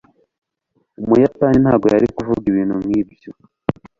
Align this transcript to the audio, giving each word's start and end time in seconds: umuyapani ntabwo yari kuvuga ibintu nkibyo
umuyapani 1.03 1.57
ntabwo 1.63 1.85
yari 1.93 2.07
kuvuga 2.15 2.43
ibintu 2.51 2.75
nkibyo 2.83 3.31